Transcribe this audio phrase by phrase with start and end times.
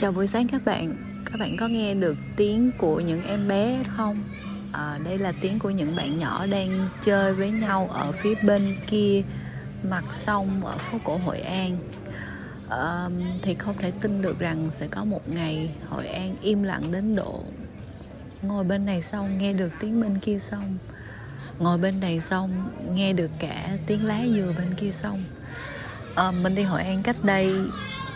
[0.00, 0.94] Chào buổi sáng các bạn.
[1.24, 4.22] Các bạn có nghe được tiếng của những em bé không?
[4.72, 6.68] À, đây là tiếng của những bạn nhỏ đang
[7.04, 9.22] chơi với nhau ở phía bên kia
[9.82, 11.78] mặt sông ở phố cổ Hội An.
[12.70, 13.08] À,
[13.42, 17.16] Thì không thể tin được rằng sẽ có một ngày Hội An im lặng đến
[17.16, 17.42] độ
[18.42, 20.78] Ngồi bên này xong nghe được tiếng bên kia sông
[21.58, 25.24] Ngồi bên này xong nghe được cả tiếng lá dừa bên kia sông
[26.14, 27.54] à, Mình đi Hội An cách đây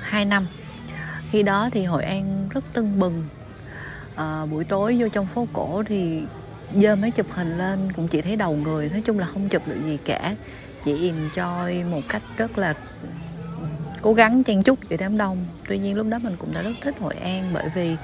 [0.01, 0.47] 2 năm
[1.33, 3.29] khi đó thì hội an rất tưng bừng.
[4.17, 6.23] À, buổi tối vô trong phố cổ thì
[6.77, 9.63] dơ máy chụp hình lên cũng chỉ thấy đầu người nói chung là không chụp
[9.67, 10.37] được gì cả.
[10.85, 12.75] Chỉ enjoy một cách rất là
[14.03, 15.47] cố gắng chen chúc giữa đám đông.
[15.69, 17.97] Tuy nhiên lúc đó mình cũng đã rất thích hội an bởi vì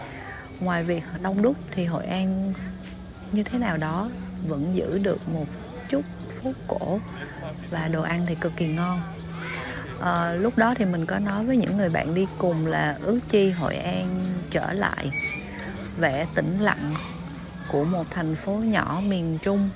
[0.60, 2.52] ngoài việc đông đúc thì hội an
[3.32, 4.10] như thế nào đó
[4.48, 5.46] vẫn giữ được một
[5.88, 6.02] chút
[6.42, 7.00] phố cổ
[7.70, 9.00] và đồ ăn thì cực kỳ ngon
[10.00, 13.20] à, lúc đó thì mình có nói với những người bạn đi cùng là ước
[13.28, 15.10] chi hội an trở lại.
[15.96, 16.94] Vẻ tĩnh lặng
[17.68, 19.68] của một thành phố nhỏ miền trung.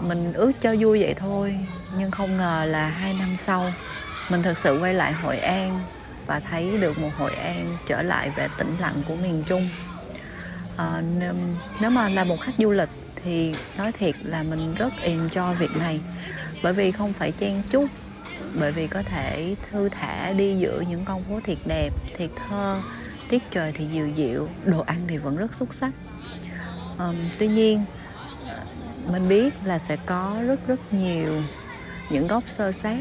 [0.00, 1.58] Mình ước cho vui vậy thôi
[1.96, 3.72] nhưng không ngờ là hai năm sau
[4.28, 5.80] mình thực sự quay lại hội an
[6.26, 9.68] và thấy được một hội an trở lại vẻ tĩnh lặng của miền trung.
[10.76, 11.02] À,
[11.80, 12.88] nếu mà là một khách du lịch
[13.24, 16.00] thì nói thiệt là mình rất enjoy việc này
[16.62, 17.84] bởi vì không phải chen chúc
[18.54, 22.80] bởi vì có thể thư thả đi giữa những con phố thiệt đẹp thiệt thơ
[23.28, 25.90] tiết trời thì dịu dịu đồ ăn thì vẫn rất xuất sắc.
[26.98, 27.84] Um, tuy nhiên
[28.46, 28.60] ờ,
[29.12, 31.42] mình biết là sẽ có rất rất nhiều
[32.10, 32.98] những góc sơ sát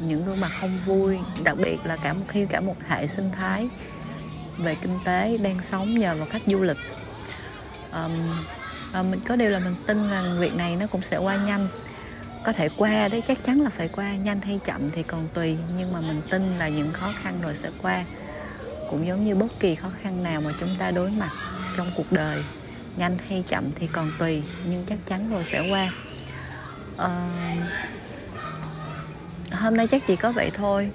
[0.00, 3.30] những gương mặt không vui đặc biệt là cả một khi cả một hệ sinh
[3.32, 3.68] thái
[4.58, 6.76] về kinh tế đang sống nhờ vào khách du lịch.
[7.92, 8.12] Um,
[8.92, 11.36] và ờ, mình có điều là mình tin rằng việc này nó cũng sẽ qua
[11.36, 11.68] nhanh
[12.44, 15.56] có thể qua đấy chắc chắn là phải qua nhanh hay chậm thì còn tùy
[15.76, 18.04] nhưng mà mình tin là những khó khăn rồi sẽ qua.
[18.90, 21.30] Cũng giống như bất kỳ khó khăn nào mà chúng ta đối mặt
[21.76, 22.42] trong cuộc đời
[22.96, 25.92] nhanh hay chậm thì còn tùy nhưng chắc chắn rồi sẽ qua.
[26.96, 27.28] À,
[29.52, 30.90] hôm nay chắc chỉ có vậy thôi.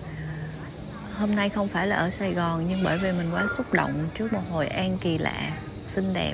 [1.18, 4.09] Hôm nay không phải là ở sài gòn nhưng bởi vì mình quá xúc động
[4.18, 5.52] trước một hồi an kỳ lạ
[5.88, 6.34] xinh đẹp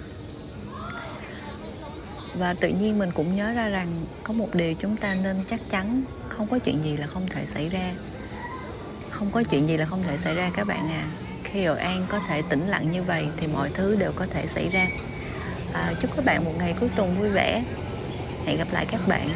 [2.35, 5.69] và tự nhiên mình cũng nhớ ra rằng có một điều chúng ta nên chắc
[5.69, 7.95] chắn không có chuyện gì là không thể xảy ra.
[9.09, 11.11] Không có chuyện gì là không thể xảy ra các bạn à.
[11.43, 14.47] Khi hội an có thể tĩnh lặng như vậy thì mọi thứ đều có thể
[14.47, 14.91] xảy ra.
[15.71, 17.65] À, chúc các bạn một ngày cuối tuần vui vẻ.
[18.43, 19.27] Hẹn gặp lại các bạn.